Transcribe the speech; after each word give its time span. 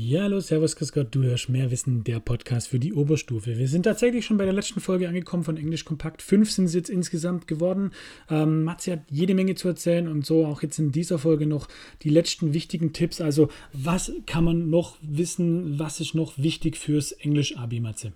Ja, 0.00 0.22
hallo, 0.22 0.38
servus, 0.38 0.76
Chris 0.76 0.92
Gott, 0.92 1.08
du 1.10 1.24
hörst 1.24 1.48
mehr 1.48 1.72
Wissen, 1.72 2.04
der 2.04 2.20
Podcast 2.20 2.68
für 2.68 2.78
die 2.78 2.94
Oberstufe. 2.94 3.58
Wir 3.58 3.66
sind 3.66 3.82
tatsächlich 3.82 4.24
schon 4.24 4.36
bei 4.36 4.44
der 4.44 4.52
letzten 4.52 4.78
Folge 4.78 5.08
angekommen 5.08 5.42
von 5.42 5.56
Englisch 5.56 5.84
Kompakt. 5.84 6.22
Fünf 6.22 6.52
sind 6.52 6.66
es 6.66 6.74
jetzt 6.74 6.88
insgesamt 6.88 7.48
geworden. 7.48 7.90
Ähm, 8.30 8.62
Matze 8.62 8.92
hat 8.92 9.00
jede 9.10 9.34
Menge 9.34 9.56
zu 9.56 9.66
erzählen 9.66 10.06
und 10.06 10.24
so 10.24 10.46
auch 10.46 10.62
jetzt 10.62 10.78
in 10.78 10.92
dieser 10.92 11.18
Folge 11.18 11.46
noch 11.46 11.66
die 12.02 12.10
letzten 12.10 12.54
wichtigen 12.54 12.92
Tipps. 12.92 13.20
Also, 13.20 13.48
was 13.72 14.12
kann 14.24 14.44
man 14.44 14.70
noch 14.70 14.98
wissen? 15.02 15.80
Was 15.80 15.98
ist 15.98 16.14
noch 16.14 16.38
wichtig 16.38 16.76
fürs 16.76 17.10
Englisch-Abi, 17.10 17.80
Matze? 17.80 18.12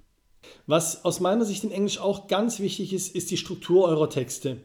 Was 0.69 1.05
aus 1.05 1.19
meiner 1.19 1.45
Sicht 1.45 1.65
in 1.65 1.73
Englisch 1.73 1.99
auch 1.99 2.29
ganz 2.29 2.61
wichtig 2.61 2.93
ist, 2.93 3.13
ist 3.13 3.33
die 3.33 3.37
Struktur 3.37 3.89
eurer 3.89 4.09
Texte. 4.09 4.59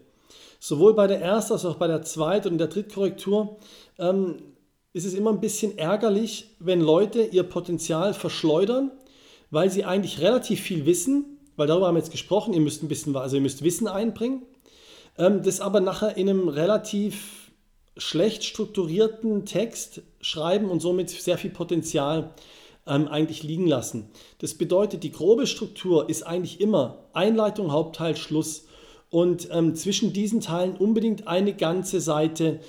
Sowohl 0.59 0.93
bei 0.93 1.07
der 1.07 1.20
ersten 1.20 1.54
als 1.54 1.65
auch 1.65 1.77
bei 1.77 1.88
der 1.88 2.04
zweiten 2.04 2.49
und 2.49 2.57
der 2.59 2.68
Drittkorrektur 2.68 3.57
ähm, 3.97 4.36
ist 4.98 5.05
es 5.05 5.14
immer 5.14 5.29
ein 5.29 5.39
bisschen 5.39 5.77
ärgerlich, 5.77 6.55
wenn 6.59 6.82
Leute 6.82 7.21
ihr 7.21 7.43
Potenzial 7.43 8.16
verschleudern, 8.16 8.91
weil 9.52 9.70
sie 9.70 9.85
eigentlich 9.85 10.22
relativ 10.22 10.59
viel 10.59 10.88
wissen, 10.88 11.38
weil 11.55 11.67
darüber 11.67 11.88
haben 11.88 11.95
wir 11.95 11.99
jetzt 11.99 12.12
gesprochen, 12.12 12.53
ihr 12.53 12.62
müsst 12.62 12.81
ein 12.81 12.88
bisschen, 12.88 13.16
also 13.16 13.36
ihr 13.36 13.41
müsst 13.44 13.63
Wissen 13.63 13.88
einbringen, 13.88 14.41
ähm, 15.20 15.44
das 15.44 15.62
aber 15.62 15.81
nachher 15.81 16.17
in 16.17 16.27
einem 16.27 16.49
relativ 16.49 17.52
schlecht 17.95 18.44
strukturierten 18.44 19.45
Text 19.45 20.02
schreiben 20.20 20.70
und 20.70 20.81
somit 20.81 21.11
sehr 21.11 21.38
viel 21.38 21.52
Potenzial 21.52 22.31
ähm, 22.88 23.08
eigentlich 23.08 23.44
liegen 23.44 23.67
lassen. 23.67 24.09
Das 24.39 24.55
bedeutet, 24.55 25.03
die 25.03 25.11
grobe 25.11 25.45
Struktur 25.45 26.09
ist 26.09 26.23
eigentlich 26.23 26.59
immer 26.59 27.05
Einleitung, 27.14 27.72
Hauptteil, 27.72 28.16
Schluss 28.16 28.66
und 29.11 29.48
ähm, 29.52 29.75
zwischen 29.75 30.11
diesen 30.11 30.41
Teilen 30.41 30.75
unbedingt 30.75 31.27
eine 31.27 31.53
ganze 31.53 32.02
Seite 32.02 32.61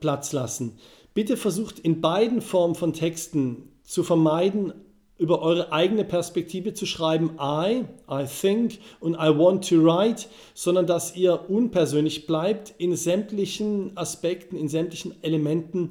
Platz 0.00 0.32
lassen. 0.32 0.78
Bitte 1.14 1.36
versucht 1.36 1.78
in 1.78 2.00
beiden 2.00 2.40
Formen 2.40 2.74
von 2.74 2.92
Texten 2.92 3.68
zu 3.82 4.02
vermeiden, 4.02 4.72
über 5.18 5.40
eure 5.40 5.72
eigene 5.72 6.04
Perspektive 6.04 6.74
zu 6.74 6.84
schreiben, 6.84 7.38
I, 7.38 7.84
I 8.10 8.24
think 8.26 8.78
und 8.98 9.14
I 9.14 9.28
want 9.28 9.68
to 9.68 9.76
write, 9.76 10.26
sondern 10.54 10.86
dass 10.86 11.14
ihr 11.14 11.48
unpersönlich 11.48 12.26
bleibt 12.26 12.74
in 12.78 12.96
sämtlichen 12.96 13.96
Aspekten, 13.96 14.56
in 14.56 14.68
sämtlichen 14.68 15.14
Elementen 15.22 15.90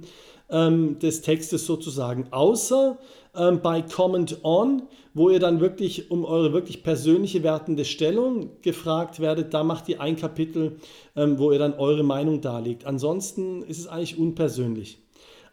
ähm, 0.50 1.00
des 1.00 1.22
Textes 1.22 1.66
sozusagen. 1.66 2.28
Außer 2.31 2.97
ähm, 3.33 3.61
bei 3.61 3.81
Comment 3.81 4.39
On, 4.44 4.83
wo 5.13 5.30
ihr 5.30 5.39
dann 5.39 5.61
wirklich 5.61 6.11
um 6.11 6.25
eure 6.25 6.52
wirklich 6.52 6.83
persönliche 6.83 7.41
wertende 7.41 7.85
Stellung 7.85 8.50
gefragt 8.61 9.22
werdet, 9.22 9.53
da 9.53 9.63
macht 9.63 9.88
ihr 9.88 10.02
ein 10.02 10.17
Kapitel, 10.17 10.78
ähm, 11.16 11.39
wo 11.39 11.52
ihr 11.53 11.59
dann 11.59 11.73
eure 11.73 12.03
Meinung 12.03 12.41
darlegt. 12.41 12.85
Ansonsten 12.85 13.63
ist 13.63 13.80
es 13.80 13.88
eigentlich 13.88 14.17
unpersönlich. 14.17 15.00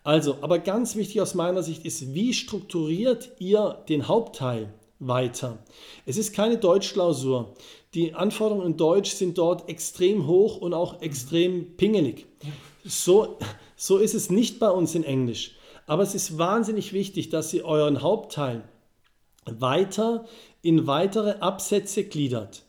Also, 0.08 0.38
aber 0.40 0.58
ganz 0.58 0.96
wichtig 0.96 1.20
aus 1.20 1.34
meiner 1.34 1.62
Sicht 1.62 1.84
ist, 1.84 2.14
wie 2.14 2.32
strukturiert 2.32 3.32
ihr 3.40 3.84
den 3.90 4.08
Hauptteil 4.08 4.72
weiter? 5.00 5.58
Es 6.06 6.16
ist 6.16 6.32
keine 6.32 6.56
Deutschklausur. 6.56 7.52
Die 7.92 8.14
Anforderungen 8.14 8.68
in 8.68 8.76
Deutsch 8.78 9.10
sind 9.10 9.36
dort 9.36 9.68
extrem 9.68 10.26
hoch 10.26 10.56
und 10.62 10.72
auch 10.72 11.02
extrem 11.02 11.76
pingelig. 11.76 12.24
So, 12.86 13.36
so 13.76 13.98
ist 13.98 14.14
es 14.14 14.30
nicht 14.30 14.58
bei 14.58 14.70
uns 14.70 14.94
in 14.94 15.04
Englisch. 15.04 15.56
Aber 15.86 16.04
es 16.04 16.14
ist 16.14 16.38
wahnsinnig 16.38 16.94
wichtig, 16.94 17.28
dass 17.28 17.52
ihr 17.52 17.66
euren 17.66 18.00
Hauptteil 18.00 18.66
weiter 19.44 20.24
in 20.62 20.86
weitere 20.86 21.32
Absätze 21.40 22.04
gliedert. 22.04 22.62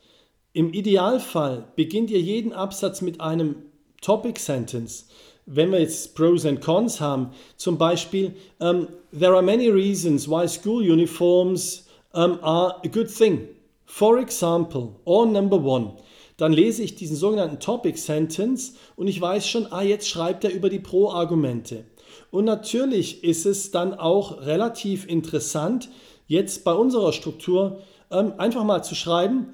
Im 0.51 0.73
Idealfall 0.73 1.71
beginnt 1.77 2.11
ihr 2.11 2.19
jeden 2.19 2.51
Absatz 2.51 2.99
mit 2.99 3.21
einem 3.21 3.63
Topic 4.01 4.37
Sentence 4.41 5.07
wenn 5.52 5.72
wir 5.72 5.80
jetzt 5.80 6.16
Pros 6.16 6.45
and 6.45 6.61
Cons 6.61 7.02
haben, 7.02 7.31
zum 7.58 7.78
Beispiel, 7.78 8.36
um, 8.59 8.88
there 9.11 9.33
are 9.33 9.42
many 9.42 9.67
reasons 9.67 10.30
why 10.30 10.47
school 10.47 10.81
uniforms 10.81 11.88
um, 12.14 12.39
are 12.44 12.75
a 12.86 12.88
good 12.88 13.09
thing. 13.09 13.47
For 13.86 14.19
example, 14.19 14.95
or 15.06 15.25
number 15.25 15.58
one, 15.58 15.94
dann 16.38 16.53
lese 16.53 16.83
ich 16.83 16.95
diesen 16.95 17.16
sogenannten 17.16 17.59
Topic 17.59 17.97
Sentence 17.97 18.75
und 18.96 19.07
ich 19.07 19.19
weiß 19.19 19.47
schon, 19.47 19.68
ah, 19.72 19.81
jetzt 19.81 20.07
schreibt 20.07 20.44
er 20.44 20.53
über 20.53 20.69
die 20.69 20.79
Pro-Argumente. 20.79 21.85
Und 22.31 22.46
natürlich 22.46 23.23
ist 23.23 23.46
es 23.47 23.72
dann 23.72 23.96
auch 23.96 24.46
relativ 24.46 25.07
interessant, 25.07 25.90
jetzt 26.28 26.63
bei 26.63 26.73
unserer 26.73 27.12
Struktur 27.12 27.81
ähm, 28.12 28.34
einfach 28.38 28.63
mal 28.63 28.84
zu 28.84 28.94
schreiben, 28.94 29.47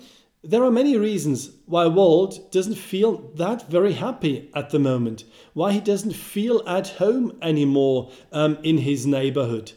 There 0.47 0.63
are 0.63 0.69
many 0.69 0.95
reasons 0.95 1.49
why 1.65 1.87
Walt 1.87 2.51
doesn't 2.51 2.77
feel 2.77 3.31
that 3.33 3.67
very 3.67 3.93
happy 3.93 4.51
at 4.53 4.69
the 4.69 4.77
moment, 4.77 5.23
why 5.53 5.71
he 5.71 5.79
doesn't 5.79 6.13
feel 6.13 6.61
at 6.67 6.87
home 6.99 7.35
anymore 7.41 8.11
um, 8.31 8.59
in 8.61 8.77
his 8.77 9.07
neighborhood. 9.07 9.71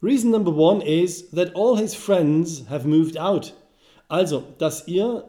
Reason 0.00 0.28
number 0.28 0.50
one 0.50 0.82
is 0.82 1.30
that 1.30 1.54
all 1.54 1.76
his 1.76 1.94
friends 1.94 2.66
have 2.66 2.84
moved 2.84 3.16
out. 3.16 3.52
Also, 4.08 4.42
dass 4.58 4.88
ihr 4.88 5.22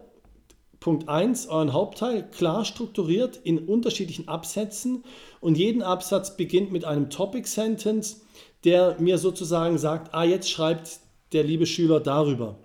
Punkt 0.79 1.07
1 1.07 1.47
euren 1.49 1.71
Hauptteil 1.71 2.23
klar 2.23 2.65
strukturiert 2.65 3.37
in 3.37 3.59
unterschiedlichen 3.59 4.27
Absätzen 4.27 5.03
und 5.39 5.55
jeden 5.55 5.83
Absatz 5.83 6.35
beginnt 6.35 6.71
mit 6.71 6.83
einem 6.83 7.11
Topic 7.11 7.47
Sentence, 7.47 8.21
der 8.63 8.99
mir 8.99 9.19
sozusagen 9.19 9.77
sagt, 9.77 10.15
ah, 10.15 10.23
jetzt 10.23 10.49
schreibt 10.49 10.99
der 11.31 11.43
liebe 11.43 11.67
Schüler 11.67 11.99
darüber. 11.99 12.57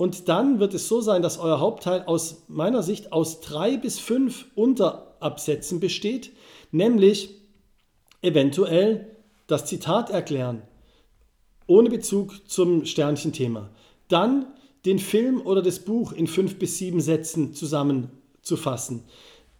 Und 0.00 0.30
dann 0.30 0.60
wird 0.60 0.72
es 0.72 0.88
so 0.88 1.02
sein, 1.02 1.20
dass 1.20 1.38
euer 1.38 1.60
Hauptteil 1.60 2.04
aus 2.06 2.44
meiner 2.48 2.82
Sicht 2.82 3.12
aus 3.12 3.42
drei 3.42 3.76
bis 3.76 3.98
fünf 3.98 4.46
Unterabsätzen 4.54 5.78
besteht, 5.78 6.32
nämlich 6.70 7.34
eventuell 8.22 9.14
das 9.46 9.66
Zitat 9.66 10.08
erklären, 10.08 10.62
ohne 11.66 11.90
Bezug 11.90 12.48
zum 12.48 12.86
Sternchenthema. 12.86 13.68
Dann 14.08 14.46
den 14.86 14.98
Film 14.98 15.42
oder 15.42 15.60
das 15.60 15.80
Buch 15.80 16.12
in 16.12 16.26
fünf 16.26 16.58
bis 16.58 16.78
sieben 16.78 17.02
Sätzen 17.02 17.52
zusammenzufassen. 17.52 19.02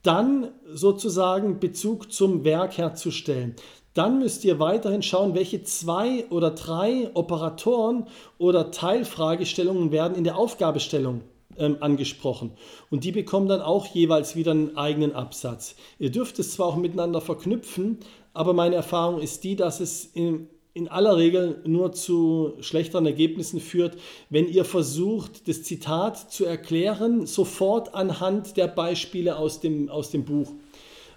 Dann 0.03 0.53
sozusagen 0.73 1.61
Bezug 1.61 2.11
zum 2.15 2.45
Werk 2.45 2.79
herzustellen. 2.79 3.57
Dann 3.95 4.21
müsst 4.21 4.45
ihr 4.45 4.61
weiterhin 4.61 5.03
schauen, 5.03 5.35
welche 5.35 5.63
zwei 5.65 6.27
oder 6.31 6.53
drei 6.53 7.11
Operatoren 7.15 8.07
oder 8.39 8.71
Teilfragestellungen 8.71 9.91
werden 9.91 10.17
in 10.17 10.25
der 10.25 10.39
Aufgabestellung 10.39 11.23
ähm, 11.57 11.77
angesprochen. 11.81 12.53
Und 12.91 13.05
die 13.05 13.13
bekommen 13.13 13.49
dann 13.49 13.61
auch 13.61 13.87
jeweils 13.87 14.37
wieder 14.37 14.53
einen 14.53 14.77
eigenen 14.77 15.13
Absatz. 15.13 15.75
Ihr 15.99 16.11
dürft 16.11 16.39
es 16.39 16.53
zwar 16.53 16.69
auch 16.69 16.77
miteinander 16.77 17.21
verknüpfen, 17.21 17.99
aber 18.33 18.53
meine 18.53 18.77
Erfahrung 18.77 19.21
ist 19.21 19.43
die, 19.43 19.57
dass 19.57 19.81
es 19.81 20.05
in, 20.05 20.49
in 20.73 20.87
aller 20.89 21.17
Regel 21.17 21.61
nur 21.67 21.93
zu 21.93 22.55
schlechteren 22.61 23.07
Ergebnissen 23.07 23.59
führt, 23.59 23.97
wenn 24.29 24.49
ihr 24.49 24.65
versucht, 24.65 25.49
das 25.49 25.65
Zitat 25.65 26.33
zu 26.33 26.45
erklären, 26.45 27.27
sofort 27.27 27.95
anhand 27.95 28.57
der 28.57 28.69
Beispiele 28.69 29.37
aus 29.37 29.59
dem, 29.59 29.89
aus 29.89 30.11
dem 30.11 30.25
Buch. 30.25 30.53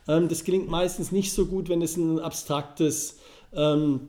Ähm, 0.07 0.27
das 0.27 0.43
gelingt 0.43 0.69
meistens 0.69 1.11
nicht 1.11 1.31
so 1.31 1.45
gut, 1.45 1.69
wenn 1.69 1.81
es 1.81 1.97
ein 1.97 2.19
abstraktes 2.19 3.19
ähm, 3.53 4.07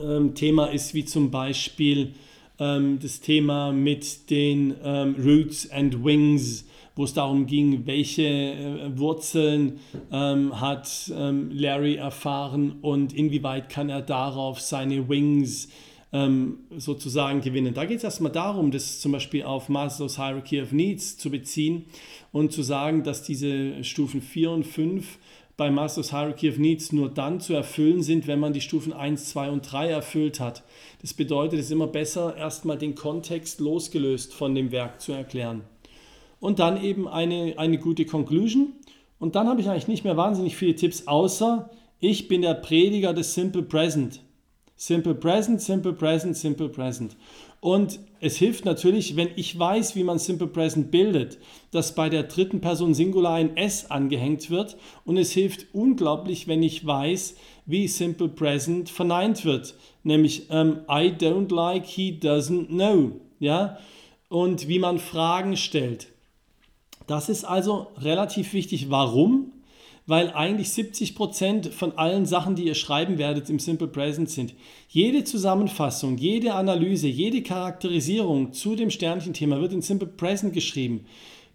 ähm, 0.00 0.34
Thema 0.34 0.66
ist, 0.66 0.94
wie 0.94 1.04
zum 1.04 1.30
Beispiel 1.30 2.14
ähm, 2.58 2.98
das 3.00 3.20
Thema 3.20 3.72
mit 3.72 4.30
den 4.30 4.74
ähm, 4.82 5.16
Roots 5.18 5.70
and 5.70 6.04
Wings, 6.04 6.64
wo 6.94 7.04
es 7.04 7.14
darum 7.14 7.46
ging, 7.46 7.86
welche 7.86 8.22
äh, 8.22 8.98
Wurzeln 8.98 9.80
ähm, 10.10 10.60
hat 10.60 11.10
Larry 11.10 11.96
erfahren 11.96 12.76
und 12.82 13.12
inwieweit 13.12 13.68
kann 13.68 13.88
er 13.88 14.02
darauf 14.02 14.60
seine 14.60 15.08
Wings 15.08 15.68
ähm, 16.12 16.58
sozusagen 16.76 17.40
gewinnen. 17.40 17.74
Da 17.74 17.84
geht 17.86 17.98
es 17.98 18.04
erstmal 18.04 18.32
darum, 18.32 18.70
das 18.70 19.00
zum 19.00 19.12
Beispiel 19.12 19.44
auf 19.44 19.68
Maslow's 19.68 20.16
Hierarchy 20.16 20.60
of 20.60 20.72
Needs 20.72 21.16
zu 21.16 21.30
beziehen 21.30 21.86
und 22.32 22.52
zu 22.52 22.62
sagen, 22.62 23.02
dass 23.02 23.22
diese 23.22 23.82
Stufen 23.82 24.20
4 24.20 24.50
und 24.50 24.66
5 24.66 25.18
bei 25.56 25.70
Maslow's 25.70 26.10
Hierarchy 26.10 26.50
of 26.50 26.58
Needs 26.58 26.92
nur 26.92 27.08
dann 27.10 27.40
zu 27.40 27.54
erfüllen 27.54 28.02
sind, 28.02 28.26
wenn 28.26 28.40
man 28.40 28.52
die 28.52 28.60
Stufen 28.60 28.92
1, 28.92 29.30
2 29.30 29.50
und 29.50 29.70
3 29.70 29.88
erfüllt 29.88 30.40
hat. 30.40 30.64
Das 31.00 31.14
bedeutet, 31.14 31.58
es 31.58 31.66
ist 31.66 31.72
immer 31.72 31.86
besser, 31.86 32.36
erstmal 32.36 32.78
den 32.78 32.94
Kontext 32.94 33.60
losgelöst 33.60 34.34
von 34.34 34.54
dem 34.54 34.70
Werk 34.70 35.00
zu 35.00 35.12
erklären. 35.12 35.62
Und 36.40 36.58
dann 36.58 36.82
eben 36.82 37.06
eine, 37.06 37.54
eine 37.56 37.78
gute 37.78 38.04
Conclusion. 38.04 38.72
Und 39.18 39.36
dann 39.36 39.46
habe 39.46 39.60
ich 39.60 39.68
eigentlich 39.68 39.88
nicht 39.88 40.04
mehr 40.04 40.16
wahnsinnig 40.16 40.56
viele 40.56 40.74
Tipps, 40.74 41.06
außer 41.06 41.70
ich 42.00 42.26
bin 42.26 42.42
der 42.42 42.54
Prediger 42.54 43.14
des 43.14 43.34
Simple 43.34 43.62
Present. 43.62 44.20
Simple 44.84 45.14
Present, 45.14 45.62
Simple 45.62 45.92
Present, 45.92 46.36
Simple 46.36 46.68
Present. 46.68 47.14
Und 47.60 48.00
es 48.18 48.36
hilft 48.36 48.64
natürlich, 48.64 49.14
wenn 49.14 49.28
ich 49.36 49.56
weiß, 49.56 49.94
wie 49.94 50.02
man 50.02 50.18
Simple 50.18 50.48
Present 50.48 50.90
bildet, 50.90 51.38
dass 51.70 51.94
bei 51.94 52.08
der 52.08 52.24
dritten 52.24 52.60
Person 52.60 52.92
Singular 52.92 53.34
ein 53.34 53.56
S 53.56 53.92
angehängt 53.92 54.50
wird. 54.50 54.76
Und 55.04 55.18
es 55.18 55.30
hilft 55.30 55.66
unglaublich, 55.72 56.48
wenn 56.48 56.64
ich 56.64 56.84
weiß, 56.84 57.36
wie 57.64 57.86
Simple 57.86 58.28
Present 58.28 58.90
verneint 58.90 59.44
wird. 59.44 59.76
Nämlich 60.02 60.50
um, 60.50 60.56
ähm, 60.56 60.80
I 60.88 61.14
don't 61.16 61.54
like, 61.54 61.86
he 61.86 62.18
doesn't 62.20 62.66
know. 62.66 63.20
Ja? 63.38 63.78
Und 64.28 64.66
wie 64.66 64.80
man 64.80 64.98
Fragen 64.98 65.56
stellt. 65.56 66.08
Das 67.06 67.28
ist 67.28 67.44
also 67.44 67.86
relativ 67.98 68.52
wichtig. 68.52 68.90
Warum? 68.90 69.41
Weil 70.06 70.32
eigentlich 70.32 70.68
70% 70.68 71.70
von 71.70 71.92
allen 71.96 72.26
Sachen, 72.26 72.56
die 72.56 72.64
ihr 72.64 72.74
schreiben 72.74 73.18
werdet, 73.18 73.48
im 73.50 73.58
Simple 73.58 73.88
Present 73.88 74.30
sind. 74.30 74.54
Jede 74.88 75.24
Zusammenfassung, 75.24 76.18
jede 76.18 76.54
Analyse, 76.54 77.06
jede 77.06 77.42
Charakterisierung 77.42 78.52
zu 78.52 78.74
dem 78.74 78.90
Sternchenthema 78.90 79.60
wird 79.60 79.72
in 79.72 79.82
Simple 79.82 80.08
Present 80.08 80.52
geschrieben. 80.52 81.04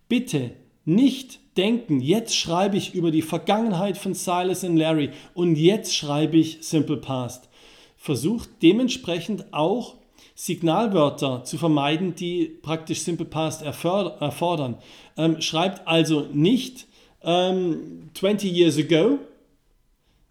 Bitte 0.07 0.51
nicht 0.85 1.39
denken, 1.57 1.99
jetzt 1.99 2.35
schreibe 2.35 2.77
ich 2.77 2.93
über 2.93 3.11
die 3.11 3.21
Vergangenheit 3.21 3.97
von 3.97 4.13
Silas 4.13 4.63
und 4.63 4.77
Larry 4.77 5.09
und 5.33 5.57
jetzt 5.57 5.95
schreibe 5.95 6.37
ich 6.37 6.59
Simple 6.61 6.97
Past. 6.97 7.49
Versucht 7.97 8.49
dementsprechend 8.61 9.53
auch 9.53 9.95
Signalwörter 10.35 11.43
zu 11.43 11.57
vermeiden, 11.57 12.15
die 12.15 12.45
praktisch 12.61 12.99
Simple 12.99 13.25
Past 13.25 13.63
erfordern. 13.63 14.77
Ähm, 15.17 15.41
schreibt 15.41 15.87
also 15.87 16.27
nicht 16.31 16.87
ähm, 17.23 18.09
20 18.13 18.51
years 18.51 18.77
ago, 18.77 19.19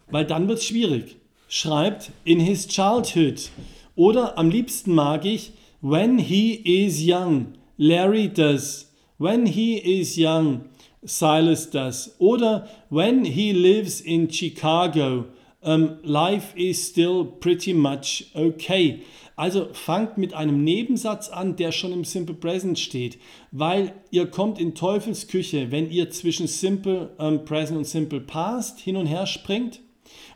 weil 0.09 0.25
dann 0.25 0.47
wird 0.47 0.59
es 0.59 0.65
schwierig. 0.65 1.17
Schreibt 1.49 2.11
in 2.25 2.39
his 2.39 2.67
childhood. 2.67 3.49
Oder 3.95 4.37
am 4.37 4.49
liebsten 4.49 4.93
mag 4.93 5.25
ich 5.25 5.51
when 5.81 6.17
he 6.17 6.55
is 6.83 7.01
young. 7.01 7.53
Larry 7.77 8.27
does. 8.27 8.91
When 9.17 9.45
he 9.45 9.77
is 9.77 10.17
young. 10.17 10.65
Silas 11.03 11.69
does. 11.69 12.15
Oder 12.19 12.67
when 12.89 13.25
he 13.25 13.53
lives 13.53 14.01
in 14.01 14.29
Chicago. 14.29 15.25
Um, 15.67 15.99
life 16.03 16.55
is 16.55 16.87
still 16.87 17.25
pretty 17.25 17.73
much 17.73 18.31
okay. 18.33 19.01
Also 19.35 19.67
fangt 19.73 20.17
mit 20.17 20.33
einem 20.33 20.63
Nebensatz 20.63 21.27
an, 21.27 21.57
der 21.57 21.73
schon 21.73 21.91
im 21.91 22.05
Simple 22.05 22.35
Present 22.35 22.79
steht, 22.79 23.19
weil 23.51 23.93
ihr 24.09 24.27
kommt 24.27 24.61
in 24.61 24.75
Teufels 24.75 25.27
Küche, 25.27 25.69
wenn 25.69 25.91
ihr 25.91 26.09
zwischen 26.09 26.47
Simple 26.47 27.13
ähm, 27.19 27.43
Present 27.43 27.77
und 27.77 27.83
Simple 27.85 28.21
Past 28.21 28.79
hin 28.79 28.95
und 28.95 29.07
her 29.07 29.27
springt, 29.27 29.81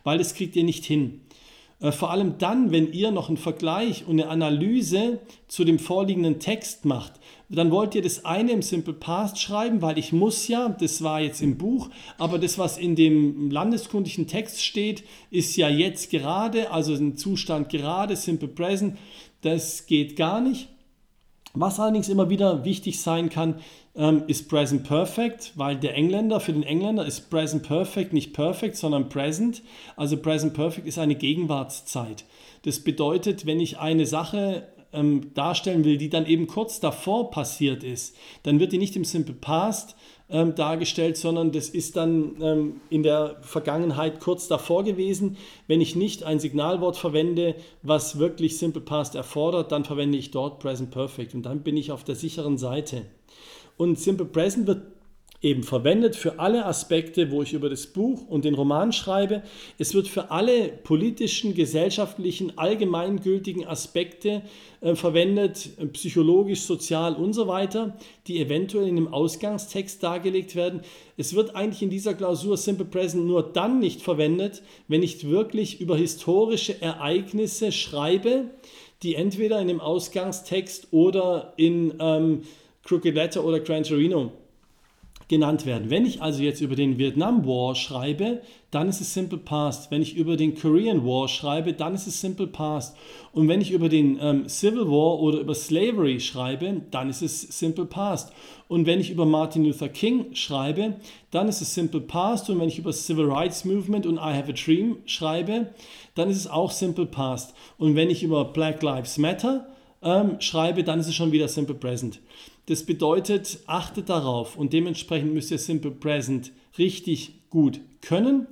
weil 0.03 0.17
das 0.17 0.33
kriegt 0.33 0.57
ihr 0.57 0.65
nicht 0.65 0.83
hin. 0.83 1.21
Äh, 1.81 1.91
vor 1.91 2.11
allem 2.11 2.37
dann, 2.37 2.71
wenn 2.71 2.93
ihr 2.93 3.11
noch 3.11 3.27
einen 3.27 3.37
Vergleich 3.37 4.05
und 4.07 4.21
eine 4.21 4.29
Analyse 4.29 5.19
zu 5.47 5.63
dem 5.65 5.79
vorliegenden 5.79 6.39
Text 6.39 6.85
macht, 6.85 7.13
dann 7.49 7.71
wollt 7.71 7.95
ihr 7.95 8.01
das 8.01 8.23
eine 8.23 8.51
im 8.51 8.61
Simple 8.61 8.93
Past 8.93 9.41
schreiben, 9.41 9.81
weil 9.81 9.97
ich 9.97 10.13
muss 10.13 10.47
ja, 10.47 10.69
das 10.69 11.03
war 11.03 11.19
jetzt 11.19 11.41
im 11.41 11.57
Buch, 11.57 11.89
aber 12.17 12.39
das, 12.39 12.57
was 12.57 12.77
in 12.77 12.95
dem 12.95 13.51
landeskundlichen 13.51 14.27
Text 14.27 14.63
steht, 14.63 15.03
ist 15.31 15.57
ja 15.57 15.67
jetzt 15.67 16.11
gerade, 16.11 16.71
also 16.71 16.93
ein 16.93 17.17
Zustand 17.17 17.69
gerade, 17.69 18.15
Simple 18.15 18.47
Present, 18.47 18.97
das 19.41 19.85
geht 19.85 20.15
gar 20.15 20.39
nicht. 20.39 20.69
Was 21.53 21.79
allerdings 21.79 22.07
immer 22.07 22.29
wieder 22.29 22.63
wichtig 22.63 23.01
sein 23.01 23.29
kann, 23.29 23.55
ähm, 23.95 24.23
ist 24.27 24.47
Present 24.47 24.83
Perfect, 24.83 25.51
weil 25.55 25.75
der 25.75 25.95
Engländer, 25.95 26.39
für 26.39 26.53
den 26.53 26.63
Engländer 26.63 27.05
ist 27.05 27.29
Present 27.29 27.63
Perfect 27.63 28.13
nicht 28.13 28.33
Perfect, 28.33 28.77
sondern 28.77 29.09
Present. 29.09 29.61
Also 29.97 30.17
Present 30.17 30.53
Perfect 30.53 30.87
ist 30.87 30.97
eine 30.97 31.15
Gegenwartszeit. 31.15 32.23
Das 32.63 32.79
bedeutet, 32.79 33.45
wenn 33.45 33.59
ich 33.59 33.79
eine 33.79 34.05
Sache 34.05 34.67
ähm, 34.93 35.33
darstellen 35.33 35.83
will, 35.83 35.97
die 35.97 36.09
dann 36.09 36.25
eben 36.25 36.47
kurz 36.47 36.79
davor 36.79 37.31
passiert 37.31 37.83
ist, 37.83 38.15
dann 38.43 38.59
wird 38.59 38.71
die 38.71 38.77
nicht 38.77 38.95
im 38.95 39.05
Simple 39.05 39.35
Past 39.35 39.95
ähm, 40.31 40.55
dargestellt, 40.55 41.17
sondern 41.17 41.51
das 41.51 41.69
ist 41.69 41.97
dann 41.97 42.35
ähm, 42.41 42.81
in 42.89 43.03
der 43.03 43.37
Vergangenheit 43.41 44.19
kurz 44.19 44.47
davor 44.47 44.83
gewesen. 44.83 45.37
Wenn 45.67 45.81
ich 45.81 45.95
nicht 45.95 46.23
ein 46.23 46.39
Signalwort 46.39 46.97
verwende, 46.97 47.55
was 47.83 48.17
wirklich 48.17 48.57
Simple 48.57 48.81
Past 48.81 49.15
erfordert, 49.15 49.71
dann 49.71 49.85
verwende 49.85 50.17
ich 50.17 50.31
dort 50.31 50.59
Present 50.59 50.91
Perfect 50.91 51.35
und 51.35 51.43
dann 51.43 51.61
bin 51.61 51.77
ich 51.77 51.91
auf 51.91 52.03
der 52.03 52.15
sicheren 52.15 52.57
Seite. 52.57 53.03
Und 53.77 53.99
Simple 53.99 54.25
Present 54.25 54.67
wird 54.67 54.83
eben 55.41 55.63
verwendet 55.63 56.15
für 56.15 56.39
alle 56.39 56.65
Aspekte, 56.65 57.31
wo 57.31 57.41
ich 57.41 57.53
über 57.53 57.69
das 57.69 57.87
Buch 57.87 58.27
und 58.27 58.45
den 58.45 58.53
Roman 58.53 58.93
schreibe. 58.93 59.41
Es 59.79 59.95
wird 59.95 60.07
für 60.07 60.29
alle 60.29 60.67
politischen, 60.67 61.55
gesellschaftlichen, 61.55 62.57
allgemeingültigen 62.59 63.65
Aspekte 63.65 64.43
äh, 64.81 64.93
verwendet, 64.93 65.69
äh, 65.79 65.87
psychologisch, 65.87 66.61
sozial 66.61 67.15
und 67.15 67.33
so 67.33 67.47
weiter, 67.47 67.97
die 68.27 68.39
eventuell 68.39 68.87
in 68.87 68.95
dem 68.95 69.11
Ausgangstext 69.11 70.03
dargelegt 70.03 70.55
werden. 70.55 70.81
Es 71.17 71.33
wird 71.33 71.55
eigentlich 71.55 71.81
in 71.81 71.89
dieser 71.89 72.13
Klausur 72.13 72.55
Simple 72.55 72.85
Present 72.85 73.25
nur 73.25 73.41
dann 73.41 73.79
nicht 73.79 74.01
verwendet, 74.01 74.61
wenn 74.87 75.01
ich 75.01 75.27
wirklich 75.27 75.81
über 75.81 75.97
historische 75.97 76.79
Ereignisse 76.81 77.71
schreibe, 77.71 78.51
die 79.01 79.15
entweder 79.15 79.59
in 79.59 79.67
dem 79.67 79.81
Ausgangstext 79.81 80.89
oder 80.91 81.53
in 81.57 81.95
ähm, 81.99 82.43
Crooked 82.83 83.15
Letter 83.15 83.43
oder 83.43 83.59
Gran 83.59 83.83
Torino 83.83 84.31
genannt 85.31 85.65
werden. 85.65 85.89
Wenn 85.89 86.05
ich 86.05 86.21
also 86.21 86.43
jetzt 86.43 86.59
über 86.59 86.75
den 86.75 86.99
Vietnam 86.99 87.45
War 87.47 87.73
schreibe, 87.73 88.41
dann 88.69 88.89
ist 88.89 88.99
es 88.99 89.13
Simple 89.13 89.37
Past. 89.37 89.89
Wenn 89.89 90.01
ich 90.01 90.15
über 90.17 90.35
den 90.35 90.55
Korean 90.55 91.05
War 91.05 91.29
schreibe, 91.29 91.71
dann 91.71 91.95
ist 91.95 92.05
es 92.05 92.19
Simple 92.19 92.47
Past. 92.47 92.97
Und 93.31 93.47
wenn 93.47 93.61
ich 93.61 93.71
über 93.71 93.87
den 93.87 94.19
ähm, 94.21 94.49
Civil 94.49 94.87
War 94.87 95.19
oder 95.21 95.39
über 95.39 95.55
Slavery 95.55 96.19
schreibe, 96.19 96.81
dann 96.91 97.09
ist 97.09 97.21
es 97.21 97.41
Simple 97.41 97.85
Past. 97.85 98.33
Und 98.67 98.85
wenn 98.85 98.99
ich 98.99 99.09
über 99.09 99.25
Martin 99.25 99.63
Luther 99.63 99.87
King 99.87 100.35
schreibe, 100.35 100.95
dann 101.31 101.47
ist 101.47 101.61
es 101.61 101.73
Simple 101.73 102.01
Past. 102.01 102.49
Und 102.49 102.59
wenn 102.59 102.67
ich 102.67 102.77
über 102.77 102.91
Civil 102.91 103.31
Rights 103.31 103.63
Movement 103.63 104.05
und 104.05 104.17
I 104.17 104.35
Have 104.35 104.51
a 104.51 104.53
Dream 104.53 104.97
schreibe, 105.05 105.69
dann 106.13 106.29
ist 106.29 106.37
es 106.37 106.47
auch 106.47 106.71
Simple 106.71 107.05
Past. 107.05 107.53
Und 107.77 107.95
wenn 107.95 108.09
ich 108.09 108.21
über 108.21 108.43
Black 108.43 108.83
Lives 108.83 109.17
Matter 109.17 109.65
ähm, 110.03 110.41
schreibe, 110.41 110.83
dann 110.83 110.99
ist 110.99 111.07
es 111.07 111.15
schon 111.15 111.31
wieder 111.31 111.47
Simple 111.47 111.75
Present. 111.75 112.19
Das 112.71 112.85
bedeutet, 112.85 113.59
achtet 113.67 114.07
darauf 114.07 114.55
und 114.55 114.71
dementsprechend 114.71 115.33
müsst 115.33 115.51
ihr 115.51 115.57
Simple 115.57 115.91
Present 115.91 116.53
richtig 116.77 117.49
gut 117.49 117.81
können. 117.99 118.47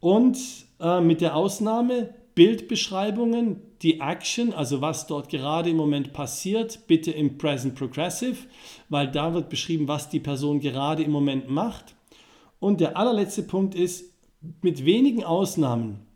Und 0.00 0.38
äh, 0.80 1.02
mit 1.02 1.20
der 1.20 1.36
Ausnahme 1.36 2.14
Bildbeschreibungen, 2.34 3.60
die 3.82 4.00
Action, 4.00 4.54
also 4.54 4.80
was 4.80 5.06
dort 5.06 5.28
gerade 5.28 5.68
im 5.68 5.76
Moment 5.76 6.14
passiert, 6.14 6.86
bitte 6.86 7.10
im 7.10 7.36
Present 7.36 7.74
Progressive, 7.74 8.38
weil 8.88 9.10
da 9.10 9.34
wird 9.34 9.50
beschrieben, 9.50 9.86
was 9.86 10.08
die 10.08 10.20
Person 10.20 10.60
gerade 10.60 11.02
im 11.02 11.10
Moment 11.10 11.50
macht. 11.50 11.94
Und 12.60 12.80
der 12.80 12.96
allerletzte 12.96 13.42
Punkt 13.42 13.74
ist, 13.74 14.14
mit 14.62 14.86
wenigen 14.86 15.24
Ausnahmen 15.24 16.06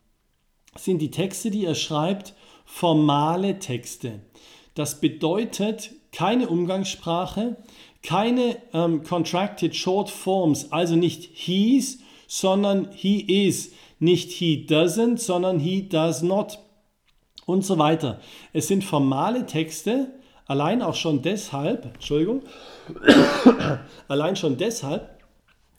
sind 0.75 1.03
die 1.03 1.11
Texte, 1.11 1.51
die 1.51 1.65
ihr 1.65 1.75
schreibt, 1.75 2.33
formale 2.65 3.59
Texte. 3.59 4.21
Das 4.73 5.03
bedeutet, 5.03 5.91
keine 6.13 6.49
Umgangssprache, 6.49 7.57
keine 8.03 8.57
ähm, 8.73 9.03
contracted 9.03 9.75
short 9.75 10.11
forms, 10.11 10.71
also 10.71 10.97
nicht 10.97 11.31
he's, 11.33 12.01
sondern 12.27 12.91
he 12.93 13.47
is, 13.47 13.73
nicht 13.99 14.31
he 14.31 14.67
doesn't, 14.69 15.19
sondern 15.19 15.59
he 15.59 15.89
does 15.89 16.23
not 16.23 16.59
und 17.47 17.65
so 17.65 17.79
weiter. 17.79 18.21
Es 18.53 18.69
sind 18.69 18.85
formale 18.85 19.47
Texte, 19.47 20.13
allein 20.47 20.83
auch 20.83 20.95
schon 20.95 21.23
deshalb, 21.23 21.87
Entschuldigung, 21.95 22.43
allein 24.09 24.37
schon 24.37 24.57
deshalb, 24.57 25.19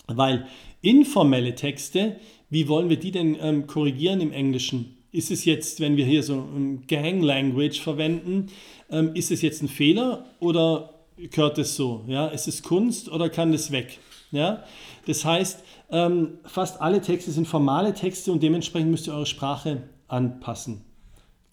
weil 0.07 0.47
informelle 0.81 1.55
Texte, 1.55 2.19
wie 2.49 2.67
wollen 2.67 2.89
wir 2.89 2.97
die 2.97 3.11
denn 3.11 3.37
ähm, 3.39 3.67
korrigieren 3.67 4.21
im 4.21 4.31
Englischen? 4.31 4.97
Ist 5.13 5.29
es 5.29 5.45
jetzt, 5.45 5.79
wenn 5.79 5.95
wir 5.95 6.05
hier 6.05 6.23
so 6.23 6.33
ein 6.33 6.85
Gang 6.87 7.21
Language 7.21 7.79
verwenden, 7.79 8.47
ähm, 8.89 9.11
ist 9.13 9.29
es 9.29 9.43
jetzt 9.43 9.61
ein 9.61 9.67
Fehler 9.67 10.25
oder 10.39 10.89
gehört 11.17 11.59
es 11.59 11.75
so? 11.75 12.03
Ja? 12.07 12.29
Ist 12.29 12.47
es 12.47 12.63
Kunst 12.63 13.09
oder 13.09 13.29
kann 13.29 13.51
das 13.51 13.71
weg? 13.71 13.99
Ja? 14.31 14.63
Das 15.05 15.23
heißt, 15.23 15.63
ähm, 15.91 16.39
fast 16.45 16.81
alle 16.81 16.99
Texte 16.99 17.29
sind 17.29 17.47
formale 17.47 17.93
Texte 17.93 18.31
und 18.31 18.41
dementsprechend 18.41 18.89
müsst 18.89 19.05
ihr 19.05 19.13
eure 19.13 19.27
Sprache 19.27 19.83
anpassen. 20.07 20.81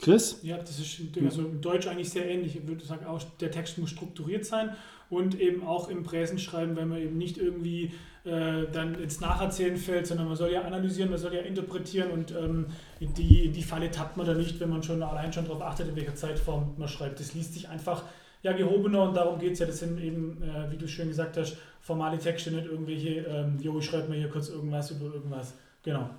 Chris? 0.00 0.40
Ja, 0.42 0.57
das 0.57 0.78
ist 0.78 1.00
also 1.23 1.42
im 1.42 1.61
Deutsch 1.61 1.87
eigentlich 1.87 2.11
sehr 2.11 2.28
ähnlich. 2.28 2.57
Ich 2.57 2.66
würde 2.66 2.85
sagen, 2.85 3.07
auch 3.07 3.23
der 3.40 3.50
Text 3.50 3.78
muss 3.78 3.90
strukturiert 3.90 4.47
sein 4.47 4.71
und 5.11 5.38
eben 5.38 5.66
auch 5.66 5.88
im 5.88 6.02
Präsenschreiben, 6.02 6.76
wenn 6.76 6.88
man 6.88 6.99
eben 6.99 7.19
nicht 7.19 7.37
irgendwie 7.37 7.92
äh, 8.25 8.66
dann 8.73 8.95
ins 8.95 9.21
Nacherzählen 9.21 9.76
fällt, 9.76 10.07
sondern 10.07 10.26
man 10.26 10.37
soll 10.37 10.52
ja 10.52 10.62
analysieren, 10.62 11.11
man 11.11 11.19
soll 11.19 11.35
ja 11.35 11.40
interpretieren 11.40 12.11
und 12.11 12.33
ähm, 12.33 12.66
in, 12.99 13.12
die, 13.14 13.47
in 13.47 13.52
die 13.52 13.62
Falle 13.62 13.90
tappt 13.90 14.16
man 14.16 14.26
da 14.26 14.35
nicht, 14.35 14.61
wenn 14.61 14.71
man 14.71 14.83
schon 14.83 15.02
allein 15.02 15.33
schon 15.33 15.45
darauf 15.45 15.62
achtet, 15.62 15.88
in 15.88 15.97
welcher 15.97 16.14
Zeitform 16.14 16.75
man 16.78 16.88
schreibt. 16.88 17.21
Das 17.21 17.35
liest 17.35 17.54
sich 17.54 17.69
einfach 17.69 18.04
ja 18.42 18.52
gehobener 18.52 19.02
und 19.02 19.14
darum 19.14 19.38
geht 19.38 19.52
es 19.52 19.59
ja. 19.59 19.66
Das 19.66 19.80
sind 19.80 20.00
eben, 20.00 20.42
äh, 20.42 20.71
wie 20.71 20.76
du 20.76 20.88
schön 20.88 21.09
gesagt 21.09 21.37
hast, 21.37 21.57
formale 21.80 22.19
Texte, 22.19 22.50
nicht 22.50 22.66
irgendwelche, 22.66 23.21
ähm, 23.21 23.59
jo, 23.61 23.78
ich 23.78 23.85
schreibe 23.85 24.09
mir 24.09 24.16
hier 24.16 24.28
kurz 24.28 24.49
irgendwas 24.49 24.90
über 24.90 25.07
irgendwas. 25.14 25.54
Genau. 25.83 26.11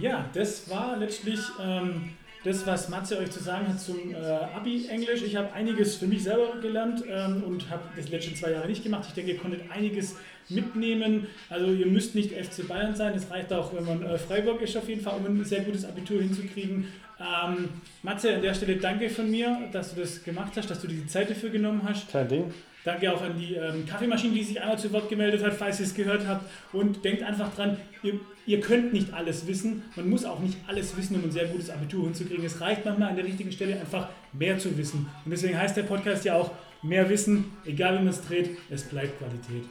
Ja, 0.00 0.28
das 0.34 0.68
war 0.70 0.96
letztlich 0.96 1.40
ähm, 1.60 2.10
das, 2.44 2.66
was 2.66 2.88
Matze 2.88 3.18
euch 3.18 3.30
zu 3.30 3.42
sagen 3.42 3.68
hat 3.68 3.80
zum 3.80 4.14
äh, 4.14 4.16
Abi-Englisch. 4.16 5.22
Ich 5.22 5.36
habe 5.36 5.52
einiges 5.52 5.96
für 5.96 6.06
mich 6.06 6.22
selber 6.22 6.60
gelernt 6.60 7.02
ähm, 7.08 7.42
und 7.44 7.68
habe 7.70 7.82
das 7.96 8.08
letzten 8.08 8.36
zwei 8.36 8.52
Jahre 8.52 8.68
nicht 8.68 8.82
gemacht. 8.82 9.04
Ich 9.08 9.14
denke, 9.14 9.32
ihr 9.32 9.38
konntet 9.38 9.70
einiges 9.70 10.16
mitnehmen. 10.48 11.26
Also 11.50 11.66
ihr 11.72 11.86
müsst 11.86 12.14
nicht 12.14 12.32
FC 12.32 12.68
Bayern 12.68 12.94
sein. 12.94 13.14
Es 13.14 13.30
reicht 13.30 13.52
auch, 13.52 13.74
wenn 13.74 13.84
man 13.84 14.02
äh, 14.02 14.16
Freiburg 14.18 14.62
ist 14.62 14.76
auf 14.76 14.88
jeden 14.88 15.00
Fall, 15.00 15.16
um 15.16 15.26
ein 15.26 15.44
sehr 15.44 15.62
gutes 15.62 15.84
Abitur 15.84 16.22
hinzukriegen. 16.22 16.86
Ähm, 17.18 17.68
Matze, 18.02 18.34
an 18.34 18.42
der 18.42 18.54
Stelle 18.54 18.76
danke 18.76 19.08
von 19.08 19.30
mir, 19.30 19.58
dass 19.72 19.94
du 19.94 20.00
das 20.00 20.22
gemacht 20.22 20.52
hast, 20.56 20.70
dass 20.70 20.80
du 20.80 20.86
dir 20.86 20.96
die 20.96 21.06
Zeit 21.06 21.30
dafür 21.30 21.50
genommen 21.50 21.82
hast. 21.84 22.10
Kein 22.10 22.28
Ding. 22.28 22.54
Danke 22.86 23.12
auch 23.12 23.20
an 23.20 23.36
die 23.36 23.54
ähm, 23.54 23.84
Kaffeemaschine, 23.84 24.32
die 24.32 24.44
sich 24.44 24.62
einmal 24.62 24.78
zu 24.78 24.92
Wort 24.92 25.08
gemeldet 25.08 25.42
hat, 25.42 25.54
falls 25.54 25.80
ihr 25.80 25.86
es 25.86 25.92
gehört 25.92 26.24
habt. 26.24 26.48
Und 26.72 27.04
denkt 27.04 27.20
einfach 27.24 27.52
dran, 27.52 27.76
ihr, 28.04 28.20
ihr, 28.46 28.60
könnt 28.60 28.92
nicht 28.92 29.12
alles 29.12 29.48
wissen. 29.48 29.82
Man 29.96 30.08
muss 30.08 30.24
auch 30.24 30.38
nicht 30.38 30.56
alles 30.68 30.96
wissen, 30.96 31.16
um 31.16 31.24
ein 31.24 31.32
sehr 31.32 31.46
gutes 31.46 31.68
Abitur 31.68 32.04
hinzukriegen. 32.04 32.44
Es 32.44 32.60
reicht 32.60 32.84
manchmal 32.84 33.08
an 33.08 33.16
der 33.16 33.24
richtigen 33.24 33.50
Stelle 33.50 33.80
einfach 33.80 34.10
mehr 34.32 34.60
zu 34.60 34.78
wissen. 34.78 35.08
Und 35.24 35.32
deswegen 35.32 35.58
heißt 35.58 35.76
der 35.76 35.82
Podcast 35.82 36.24
ja 36.24 36.36
auch 36.36 36.52
mehr 36.80 37.08
Wissen, 37.10 37.46
egal 37.64 37.94
wie 37.94 38.04
man 38.04 38.08
es 38.08 38.22
dreht, 38.22 38.56
es 38.70 38.84
bleibt 38.84 39.18
Qualität. 39.18 39.64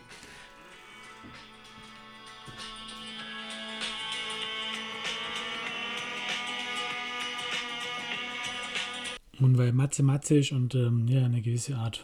Und 9.39 9.57
weil 9.57 9.71
Matze 9.71 10.03
Matze 10.03 10.37
ist 10.39 10.51
und 10.51 10.75
ähm, 10.75 11.07
ja, 11.07 11.23
eine 11.23 11.41
gewisse 11.41 11.77
Art 11.77 12.03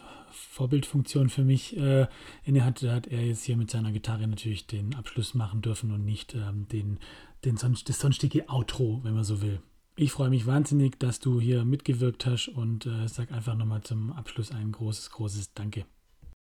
Vorbildfunktion 0.52 1.30
für 1.30 1.44
mich 1.44 1.78
äh, 1.78 2.06
inne 2.44 2.64
hat, 2.64 2.82
hat 2.82 3.06
er 3.06 3.24
jetzt 3.24 3.44
hier 3.44 3.56
mit 3.56 3.70
seiner 3.70 3.90
Gitarre 3.90 4.28
natürlich 4.28 4.66
den 4.66 4.94
Abschluss 4.94 5.32
machen 5.32 5.62
dürfen 5.62 5.90
und 5.92 6.04
nicht 6.04 6.34
ähm, 6.34 6.68
den, 6.68 6.98
den 7.46 7.56
sonst, 7.56 7.88
das 7.88 7.98
sonstige 7.98 8.50
Outro, 8.50 9.00
wenn 9.02 9.14
man 9.14 9.24
so 9.24 9.40
will. 9.40 9.62
Ich 9.96 10.12
freue 10.12 10.28
mich 10.28 10.46
wahnsinnig, 10.46 10.98
dass 10.98 11.20
du 11.20 11.40
hier 11.40 11.64
mitgewirkt 11.64 12.26
hast 12.26 12.48
und 12.48 12.84
äh, 12.84 13.08
sag 13.08 13.32
einfach 13.32 13.56
nochmal 13.56 13.80
zum 13.80 14.12
Abschluss 14.12 14.50
ein 14.52 14.72
großes, 14.72 15.10
großes 15.10 15.54
Danke. 15.54 15.86